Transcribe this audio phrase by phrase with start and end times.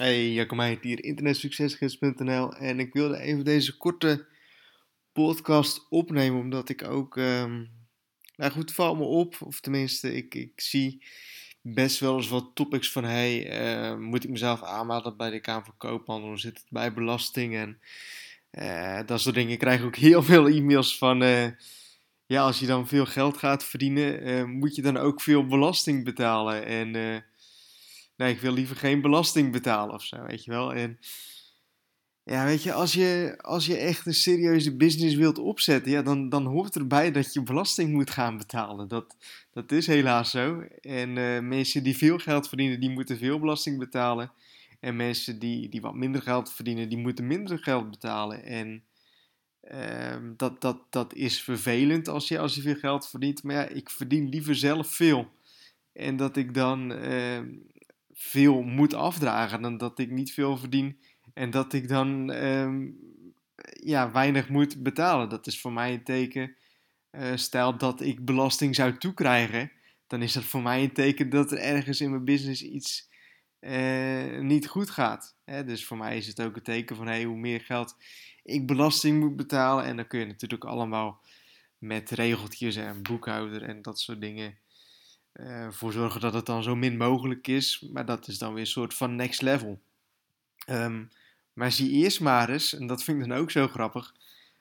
[0.00, 4.26] Hey, Jacco Meijert hier, internetsuccesgids.nl en ik wilde even deze korte
[5.12, 7.70] podcast opnemen omdat ik ook, um,
[8.36, 11.04] nou goed, valt me op, of tenminste, ik, ik zie
[11.60, 13.60] best wel eens wat topics van, hey,
[13.90, 17.54] uh, moet ik mezelf aanmelden bij de Kamer van Koophandel, hoe zit het bij belasting?
[17.54, 17.78] En
[18.52, 19.52] uh, dat soort dingen.
[19.52, 21.46] Ik krijg ook heel veel e-mails van, uh,
[22.26, 26.66] ja, als je dan veel geld gaat verdienen, moet je dan ook veel belasting betalen?
[26.66, 27.24] En
[28.16, 30.74] nee, ik wil liever geen belasting betalen of zo, weet je wel.
[30.74, 30.98] En
[32.24, 36.28] ja, weet je, als je, als je echt een serieuze business wilt opzetten, ja, dan,
[36.28, 38.88] dan hoort erbij dat je belasting moet gaan betalen.
[38.88, 39.16] Dat,
[39.52, 40.60] dat is helaas zo.
[40.80, 44.32] En uh, mensen die veel geld verdienen, die moeten veel belasting betalen.
[44.80, 48.44] En mensen die, die wat minder geld verdienen, die moeten minder geld betalen.
[48.44, 48.82] En
[49.72, 53.42] uh, dat, dat, dat is vervelend als je, als je veel geld verdient.
[53.42, 55.30] Maar ja, ik verdien liever zelf veel.
[55.92, 57.38] En dat ik dan uh,
[58.14, 60.98] veel moet afdragen dan dat ik niet veel verdien
[61.34, 62.98] en dat ik dan um,
[63.82, 65.28] ja, weinig moet betalen.
[65.28, 66.56] Dat is voor mij een teken.
[67.10, 69.72] Uh, stel dat ik belasting zou toekrijgen,
[70.06, 73.08] dan is dat voor mij een teken dat er ergens in mijn business iets
[73.60, 75.36] uh, niet goed gaat.
[75.44, 75.64] Hè?
[75.64, 77.96] Dus voor mij is het ook een teken van hey, hoe meer geld
[78.42, 79.84] ik belasting moet betalen.
[79.84, 81.22] En dan kun je natuurlijk allemaal
[81.78, 84.58] met regeltjes en boekhouder en dat soort dingen
[85.40, 87.86] uh, voor zorgen dat het dan zo min mogelijk is.
[87.92, 89.80] Maar dat is dan weer een soort van next level.
[90.66, 91.10] Um,
[91.52, 94.14] maar zie eerst maar eens, en dat vind ik dan ook zo grappig,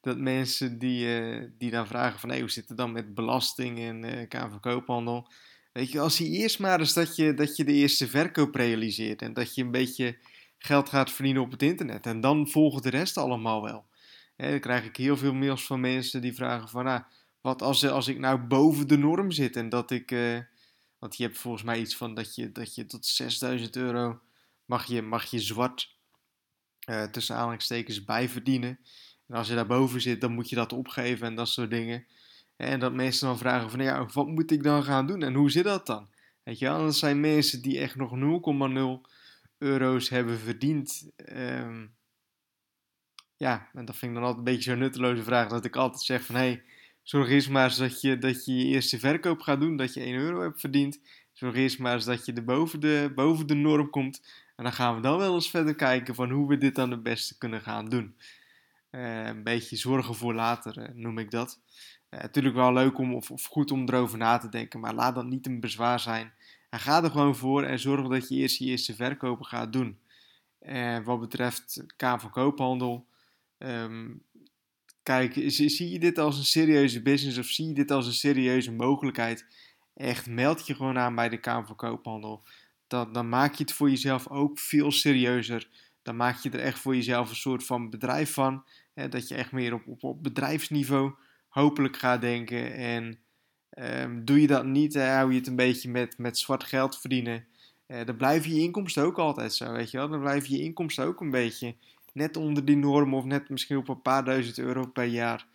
[0.00, 3.78] dat mensen die, uh, die dan vragen van hey, hoe zit het dan met belasting
[3.78, 5.28] en uh, Koophandel.
[5.72, 9.22] Weet je, als zie eerst maar eens dat je, dat je de eerste verkoop realiseert
[9.22, 10.16] en dat je een beetje
[10.58, 12.06] geld gaat verdienen op het internet.
[12.06, 13.84] En dan volgt de rest allemaal wel.
[14.36, 17.02] Dan krijg ik heel veel mails van mensen die vragen van, nou,
[17.40, 20.14] wat als, als ik nou boven de norm zit en dat ik,
[21.04, 24.20] want je hebt volgens mij iets van dat je, dat je tot 6000 euro
[24.64, 25.96] mag je, mag je zwart
[26.88, 28.78] uh, tussen aanhalingstekens bijverdienen.
[29.26, 32.06] En als je daarboven zit, dan moet je dat opgeven en dat soort dingen.
[32.56, 35.50] En dat mensen dan vragen van, ja, wat moet ik dan gaan doen en hoe
[35.50, 36.08] zit dat dan?
[36.42, 38.10] Weet je wel, dat zijn mensen die echt nog
[39.04, 39.10] 0,0
[39.58, 41.10] euro's hebben verdiend.
[41.32, 41.94] Um,
[43.36, 46.02] ja, en dat vind ik dan altijd een beetje zo'n nutteloze vraag, dat ik altijd
[46.02, 46.64] zeg van, hé, hey,
[47.04, 50.00] Zorg eerst maar eens dat je, dat je je eerste verkoop gaat doen, dat je
[50.00, 51.00] 1 euro hebt verdiend.
[51.32, 54.22] Zorg eerst maar eens dat je er boven de, boven de norm komt.
[54.56, 57.02] En dan gaan we dan wel eens verder kijken van hoe we dit dan het
[57.02, 58.16] beste kunnen gaan doen.
[58.90, 61.60] Uh, een beetje zorgen voor later uh, noem ik dat.
[62.10, 65.14] Uh, natuurlijk wel leuk om, of, of, goed om erover na te denken, maar laat
[65.14, 66.32] dat niet een bezwaar zijn.
[66.70, 69.98] En ga er gewoon voor en zorg dat je eerst je eerste verkopen gaat doen.
[71.04, 73.06] wat betreft Kamer van Koophandel,
[73.58, 74.23] um,
[75.04, 78.72] Kijk, zie je dit als een serieuze business of zie je dit als een serieuze
[78.72, 79.46] mogelijkheid?
[79.94, 82.42] Echt, meld je gewoon aan bij de Kamer van Koophandel.
[82.86, 85.68] Dan, dan maak je het voor jezelf ook veel serieuzer.
[86.02, 88.64] Dan maak je er echt voor jezelf een soort van bedrijf van.
[88.94, 91.12] Hè, dat je echt meer op, op, bedrijfsniveau
[91.48, 92.74] hopelijk gaat denken.
[92.74, 93.18] En
[93.78, 97.46] um, doe je dat niet, hou je het een beetje met, met zwart geld verdienen.
[97.86, 100.08] Uh, dan blijven je inkomsten ook altijd zo, weet je wel.
[100.08, 101.74] Dan blijven je inkomsten ook een beetje
[102.14, 105.46] net onder die norm of net misschien op een paar duizend euro per jaar.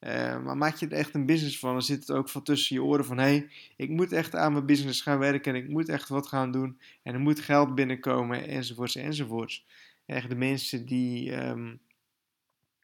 [0.00, 2.76] Uh, maar maak je er echt een business van, dan zit het ook van tussen
[2.76, 5.68] je oren van hé, hey, ik moet echt aan mijn business gaan werken en ik
[5.68, 9.66] moet echt wat gaan doen en er moet geld binnenkomen enzovoorts enzovoorts.
[10.06, 11.80] Echt de mensen die, um,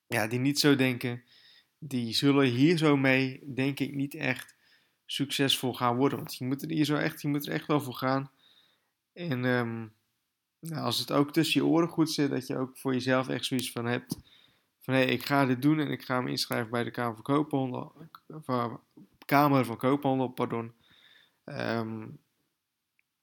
[0.07, 1.23] ja, die niet zo denken,
[1.79, 4.55] die zullen hier zo mee, denk ik, niet echt
[5.07, 6.19] succesvol gaan worden.
[6.19, 8.31] Want je moet er hier zo echt, je moet er echt wel voor gaan.
[9.13, 9.93] En um,
[10.69, 13.45] nou, als het ook tussen je oren goed zit, dat je ook voor jezelf echt
[13.45, 14.17] zoiets van hebt.
[14.81, 17.15] Van hé, hey, ik ga dit doen en ik ga me inschrijven bij de Kamer
[17.15, 17.93] van Koophandel.
[19.25, 20.73] Kamer van Koophandel, pardon.
[21.45, 22.19] Um,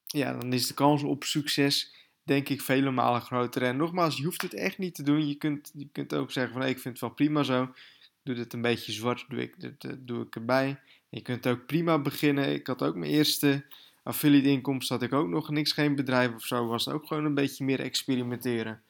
[0.05, 1.97] ja, dan is de kans op succes
[2.29, 3.63] denk ik vele malen groter.
[3.63, 5.27] En nogmaals, je hoeft het echt niet te doen.
[5.27, 7.63] Je kunt, je kunt ook zeggen van hey, ik vind het wel prima zo.
[7.63, 10.79] Ik doe dit een beetje zwart, doe ik, dit, doe ik erbij.
[11.09, 12.53] Je kunt ook prima beginnen.
[12.53, 13.65] Ik had ook mijn eerste
[14.03, 16.67] affiliate inkomsten had ik ook nog niks, geen bedrijf of zo.
[16.67, 18.81] Was ook gewoon een beetje meer experimenteren.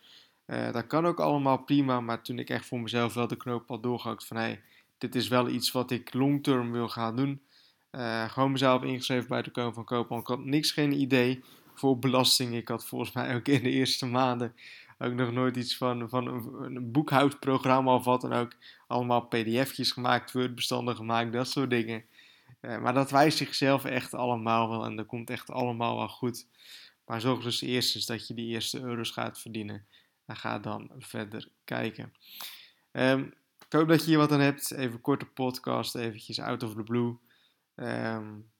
[0.45, 3.67] Uh, dat kan ook allemaal prima, maar toen ik echt voor mezelf wel de knoop
[3.67, 4.61] had doorgehakt van hey,
[4.97, 7.41] dit is wel iets wat ik long-term wil gaan doen.
[7.91, 10.19] Uh, gewoon mezelf ingeschreven bij de Koning van Koopman.
[10.19, 12.55] Ik had niks, geen idee voor belasting.
[12.55, 14.53] Ik had volgens mij ook in de eerste maanden
[14.99, 18.51] ook nog nooit iets van, van een, boekhoudprogramma of wat dan ook.
[18.87, 22.03] Allemaal pdf'tjes gemaakt, Word-bestanden gemaakt, dat soort dingen.
[22.61, 26.47] Uh, maar dat wijst zichzelf echt allemaal wel en dat komt echt allemaal wel goed.
[27.05, 29.87] Maar zorg dus eerst eens dat je die eerste euro's gaat verdienen.
[30.25, 32.13] En ga dan verder kijken.
[32.91, 33.33] Um,
[33.65, 34.71] ik hoop dat je hier wat aan hebt.
[34.71, 37.17] Even een korte podcast, eventjes out of the blue.
[37.75, 38.51] Um,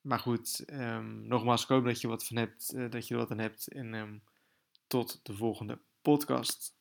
[0.00, 3.20] maar goed, um, nogmaals, ik hoop dat je wat van hebt, uh, dat je er
[3.20, 3.68] wat aan hebt.
[3.68, 4.22] En
[4.86, 6.76] tot de volgende podcast.